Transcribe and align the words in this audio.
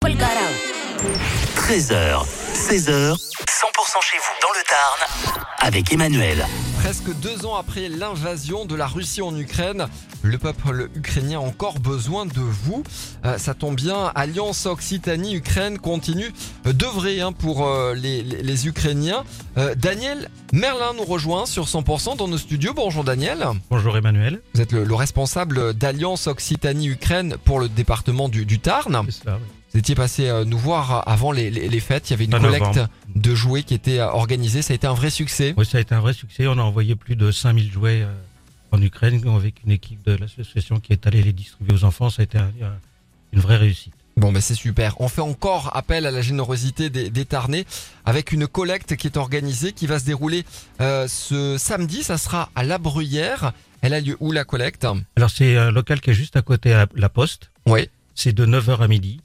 Paul 0.00 0.14
Garau. 0.16 0.32
13h, 1.56 2.24
16h, 2.54 3.12
100% 3.12 3.16
chez 4.02 4.16
vous 4.16 4.34
dans 4.40 4.48
le 4.54 4.62
Tarn 4.66 5.38
avec 5.60 5.92
Emmanuel. 5.92 6.46
Presque 6.82 7.14
deux 7.20 7.44
ans 7.44 7.56
après 7.56 7.90
l'invasion 7.90 8.64
de 8.64 8.74
la 8.74 8.86
Russie 8.86 9.20
en 9.20 9.36
Ukraine, 9.36 9.88
le 10.22 10.38
peuple 10.38 10.88
ukrainien 10.94 11.38
a 11.38 11.42
encore 11.42 11.78
besoin 11.80 12.24
de 12.24 12.40
vous. 12.40 12.82
Euh, 13.26 13.36
ça 13.36 13.52
tombe 13.52 13.76
bien, 13.76 14.10
Alliance 14.14 14.64
Occitanie-Ukraine 14.64 15.78
continue 15.78 16.32
d'œuvrer 16.64 17.20
hein, 17.20 17.32
pour 17.32 17.66
euh, 17.66 17.94
les, 17.94 18.22
les- 18.22 18.42
les 18.42 18.66
Ukrainiens. 18.68 19.24
Euh, 19.58 19.74
Daniel 19.74 20.30
Merlin 20.54 20.94
nous 20.96 21.04
rejoint 21.04 21.44
sur 21.44 21.66
100% 21.66 22.16
dans 22.16 22.26
nos 22.28 22.38
studios. 22.38 22.72
Bonjour 22.74 23.04
Daniel. 23.04 23.46
Bonjour 23.70 23.98
Emmanuel. 23.98 24.40
Vous 24.54 24.62
êtes 24.62 24.72
le, 24.72 24.84
le 24.84 24.94
responsable 24.94 25.74
d'Alliance 25.74 26.26
Occitanie-Ukraine 26.26 27.36
pour 27.44 27.60
le 27.60 27.68
département 27.68 28.30
du, 28.30 28.46
du 28.46 28.60
Tarn. 28.60 29.02
C'est 29.06 29.24
cela, 29.24 29.36
oui. 29.36 29.46
Vous 29.72 29.78
étiez 29.78 29.94
passé 29.94 30.28
euh, 30.28 30.44
nous 30.44 30.58
voir 30.58 31.08
avant 31.08 31.30
les, 31.32 31.50
les- 31.50 31.68
les 31.68 31.80
fêtes. 31.80 32.08
Il 32.10 32.12
y 32.12 32.14
avait 32.14 32.24
une 32.24 32.30
collecte 32.32 32.60
novembre. 32.66 32.88
de 33.14 33.34
jouets 33.34 33.62
qui 33.62 33.74
était 33.74 33.98
euh, 34.00 34.08
organisée. 34.10 34.62
Ça 34.62 34.72
a 34.72 34.76
été 34.76 34.86
un 34.86 34.94
vrai 34.94 35.10
succès. 35.10 35.54
Oui, 35.56 35.64
ça 35.64 35.78
a 35.78 35.80
été 35.80 35.94
un 35.94 36.00
vrai 36.00 36.12
succès. 36.12 36.46
On 36.48 36.58
a 36.58 36.62
envoyé 36.62 36.96
plus 36.96 37.14
de 37.16 37.30
5000 37.30 37.70
jouets 37.70 38.02
euh, 38.02 38.12
en 38.72 38.82
Ukraine 38.82 39.22
avec 39.28 39.62
une 39.64 39.70
équipe 39.72 40.04
de 40.04 40.12
l'association 40.16 40.80
qui 40.80 40.92
est 40.92 41.06
allée 41.06 41.22
les 41.22 41.32
distribuer 41.32 41.74
aux 41.74 41.84
enfants. 41.84 42.10
Ça 42.10 42.22
a 42.22 42.24
été 42.24 42.38
un- 42.38 42.42
un- 42.62 42.78
une 43.32 43.40
vraie 43.40 43.56
réussite. 43.56 43.92
Bon, 44.16 44.32
ben 44.32 44.42
c'est 44.42 44.56
super. 44.56 45.00
On 45.00 45.08
fait 45.08 45.20
encore 45.22 45.74
appel 45.76 46.04
à 46.04 46.10
la 46.10 46.20
générosité 46.20 46.90
des, 46.90 47.08
des 47.10 47.24
Tarnais 47.24 47.64
avec 48.04 48.32
une 48.32 48.46
collecte 48.48 48.96
qui 48.96 49.06
est 49.06 49.16
organisée, 49.16 49.72
qui 49.72 49.86
va 49.86 49.98
se 50.00 50.04
dérouler 50.04 50.44
euh, 50.80 51.06
ce 51.08 51.56
samedi. 51.58 52.02
Ça 52.02 52.18
sera 52.18 52.50
à 52.56 52.64
La 52.64 52.78
Bruyère. 52.78 53.52
Elle 53.82 53.94
a 53.94 54.00
lieu 54.00 54.16
où 54.20 54.32
la 54.32 54.44
collecte? 54.44 54.86
Alors 55.16 55.30
c'est 55.30 55.56
un 55.56 55.70
local 55.70 56.00
qui 56.00 56.10
est 56.10 56.14
juste 56.14 56.36
à 56.36 56.42
côté 56.42 56.74
à 56.74 56.86
la 56.96 57.08
poste. 57.08 57.50
Oui. 57.66 57.88
C'est 58.16 58.32
de 58.34 58.44
9h 58.44 58.80
à 58.82 58.88
midi. 58.88 59.20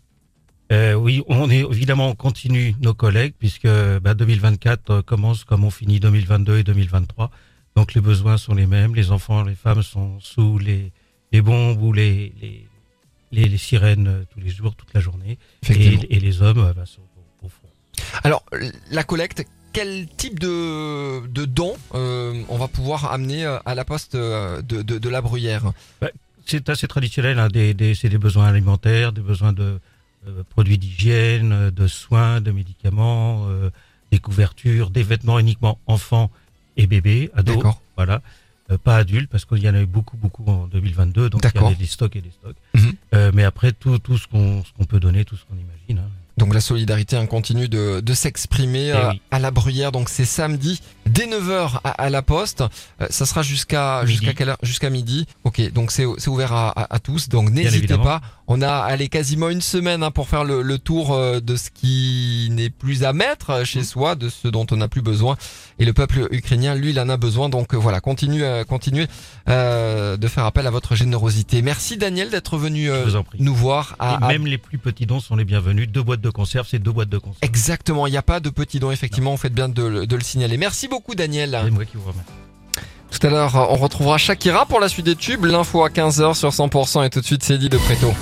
Euh, 0.71 0.93
oui, 0.95 1.23
on 1.27 1.49
est 1.49 1.59
évidemment 1.59 2.09
on 2.09 2.15
continue 2.15 2.75
nos 2.81 2.93
collègues 2.93 3.33
puisque 3.37 3.67
bah, 4.01 4.13
2024 4.15 4.89
euh, 4.89 5.01
commence 5.03 5.43
comme 5.43 5.63
on 5.63 5.69
finit 5.69 5.99
2022 5.99 6.57
et 6.57 6.63
2023. 6.63 7.29
Donc 7.75 7.93
les 7.93 8.01
besoins 8.01 8.37
sont 8.37 8.55
les 8.55 8.65
mêmes. 8.65 8.95
Les 8.95 9.11
enfants, 9.11 9.43
les 9.43 9.55
femmes 9.55 9.83
sont 9.83 10.19
sous 10.19 10.57
les, 10.57 10.91
les 11.31 11.41
bombes 11.41 11.81
ou 11.81 11.93
les, 11.93 12.33
les, 12.41 12.67
les, 13.31 13.45
les 13.47 13.57
sirènes 13.57 14.07
euh, 14.07 14.23
tous 14.33 14.39
les 14.39 14.49
jours, 14.49 14.75
toute 14.75 14.93
la 14.93 15.01
journée. 15.01 15.37
Et, 15.69 15.99
et 16.09 16.19
les 16.19 16.41
hommes 16.41 16.73
bah, 16.75 16.85
sont 16.85 17.01
au, 17.41 17.45
au 17.45 17.49
front. 17.49 17.67
Alors, 18.23 18.43
la 18.89 19.03
collecte, 19.03 19.45
quel 19.71 20.07
type 20.07 20.39
de, 20.39 21.27
de 21.27 21.45
dons 21.45 21.75
euh, 21.93 22.41
on 22.49 22.57
va 22.57 22.67
pouvoir 22.67 23.11
amener 23.11 23.45
à 23.65 23.75
la 23.75 23.85
poste 23.85 24.15
de, 24.15 24.61
de, 24.61 24.81
de 24.81 25.09
La 25.09 25.21
Bruyère? 25.21 25.73
C'est 26.47 26.69
assez 26.69 26.87
traditionnel, 26.87 27.39
hein, 27.39 27.49
des, 27.49 27.73
des, 27.73 27.93
c'est 27.93 28.09
des 28.09 28.17
besoins 28.19 28.45
alimentaires, 28.45 29.11
des 29.11 29.21
besoins 29.21 29.51
de 29.51 29.79
produits 30.49 30.77
d'hygiène, 30.77 31.69
de 31.71 31.87
soins, 31.87 32.41
de 32.41 32.51
médicaments, 32.51 33.45
euh, 33.47 33.69
des 34.11 34.19
couvertures, 34.19 34.89
des 34.89 35.03
vêtements 35.03 35.39
uniquement 35.39 35.79
enfants 35.87 36.29
et 36.77 36.87
bébés, 36.87 37.31
ados. 37.35 37.63
Voilà. 37.95 38.21
Euh, 38.71 38.77
pas 38.79 38.97
adultes, 38.97 39.29
parce 39.29 39.45
qu'il 39.45 39.59
y 39.59 39.69
en 39.69 39.75
a 39.75 39.81
eu 39.81 39.85
beaucoup, 39.85 40.17
beaucoup 40.17 40.43
en 40.47 40.65
2022, 40.67 41.29
donc 41.29 41.41
il 41.53 41.61
y 41.61 41.65
a 41.65 41.73
des 41.75 41.85
stocks 41.85 42.15
et 42.15 42.21
des 42.21 42.31
stocks. 42.31 42.55
Mhm. 42.73 42.93
Euh, 43.13 43.31
mais 43.33 43.43
après, 43.43 43.71
tout, 43.73 43.99
tout 43.99 44.17
ce 44.17 44.27
qu'on 44.27 44.63
ce 44.63 44.73
qu'on 44.75 44.85
peut 44.85 44.99
donner, 44.99 45.23
tout 45.23 45.35
ce 45.35 45.43
qu'on 45.45 45.53
imagine. 45.55 46.03
hein. 46.03 46.09
Donc 46.37 46.53
la 46.53 46.59
solidarité 46.59 47.15
hein, 47.15 47.27
continue 47.27 47.69
de, 47.69 48.01
de 48.01 48.13
s'exprimer 48.13 48.87
Eh 48.87 48.91
euh, 48.91 49.09
oui. 49.11 49.21
à 49.31 49.39
la 49.39 49.51
Bruyère. 49.51 49.93
Donc 49.93 50.09
c'est 50.09 50.25
samedi 50.25 50.81
dès 51.05 51.27
9h 51.27 51.79
à, 51.85 51.89
à 51.91 52.09
la 52.09 52.21
poste. 52.23 52.61
Euh, 53.01 53.07
ça 53.09 53.25
sera 53.25 53.41
jusqu'à 53.41 54.01
Midi. 54.01 54.11
jusqu'à 54.17 54.33
quelle 54.33 54.49
heure? 54.49 54.57
Jusqu'à 54.61 54.89
midi. 54.89 55.27
Ok, 55.45 55.61
donc 55.71 55.91
c'est 55.91 56.03
ouvert 56.27 56.51
à, 56.51 56.69
à, 56.71 56.95
à 56.95 56.99
tous. 56.99 57.29
Donc 57.29 57.51
n'hésitez 57.51 57.97
pas. 57.97 58.19
On 58.47 58.61
a 58.61 58.69
allé 58.71 59.07
quasiment 59.09 59.49
une 59.49 59.61
semaine 59.61 60.03
hein, 60.03 60.11
pour 60.11 60.29
faire 60.29 60.43
le, 60.43 60.61
le 60.61 60.77
tour 60.77 61.13
euh, 61.13 61.39
de 61.39 61.55
ce 61.55 61.71
qui 61.71 62.47
n'est 62.51 62.69
plus 62.69 63.03
à 63.03 63.11
mettre 63.11 63.49
euh, 63.49 63.63
chez 63.65 63.83
soi, 63.83 64.13
de 64.13 64.29
ce 64.29 64.47
dont 64.47 64.67
on 64.71 64.75
n'a 64.77 64.87
plus 64.87 65.01
besoin. 65.01 65.35
Et 65.79 65.85
le 65.85 65.93
peuple 65.93 66.27
ukrainien, 66.29 66.75
lui, 66.75 66.91
il 66.91 66.99
en 66.99 67.09
a 67.09 67.17
besoin. 67.17 67.49
Donc 67.49 67.73
euh, 67.73 67.77
voilà, 67.77 68.01
continuez, 68.01 68.43
euh, 68.43 68.63
continuez 68.63 69.07
euh, 69.49 70.15
de 70.17 70.27
faire 70.27 70.45
appel 70.45 70.67
à 70.67 70.69
votre 70.69 70.95
générosité. 70.95 71.63
Merci 71.63 71.97
Daniel 71.97 72.29
d'être 72.29 72.57
venu 72.57 72.89
euh, 72.91 73.05
nous 73.39 73.55
voir. 73.55 73.95
À, 73.97 74.19
et 74.21 74.23
à 74.23 74.27
même 74.27 74.45
les 74.45 74.59
plus 74.59 74.77
petits 74.77 75.07
dons 75.07 75.19
sont 75.19 75.35
les 75.35 75.45
bienvenus. 75.45 75.89
Deux 75.89 76.03
boîtes 76.03 76.21
de 76.21 76.29
conserve, 76.29 76.67
c'est 76.69 76.77
deux 76.79 76.91
boîtes 76.91 77.09
de 77.09 77.17
conserve. 77.17 77.39
Exactement, 77.41 78.05
il 78.07 78.11
n'y 78.11 78.17
a 78.17 78.21
pas 78.21 78.39
de 78.39 78.49
petits 78.51 78.79
dons, 78.79 78.91
effectivement, 78.91 79.31
vous 79.31 79.37
faites 79.37 79.53
bien 79.55 79.69
de, 79.69 79.83
le- 79.83 80.05
de 80.07 80.15
le 80.15 80.21
signaler. 80.23 80.57
Merci 80.57 80.87
beaucoup 80.87 81.15
Daniel. 81.15 81.59
C'est 81.63 81.71
moi 81.71 81.85
qui 81.85 81.97
vous 81.97 82.03
remercie. 82.09 82.29
Tout 83.11 83.27
à 83.27 83.29
l'heure, 83.29 83.55
on 83.71 83.75
retrouvera 83.75 84.17
Shakira 84.17 84.65
pour 84.65 84.79
la 84.79 84.89
suite 84.89 85.05
des 85.05 85.15
tubes, 85.15 85.45
l'info 85.45 85.83
à 85.83 85.89
15h 85.89 86.33
sur 86.33 86.49
100% 86.49 87.05
et 87.05 87.09
tout 87.09 87.21
de 87.21 87.25
suite 87.25 87.43
c'est 87.43 87.57
dit 87.57 87.69
de 87.69 87.77
Préto. 87.77 88.13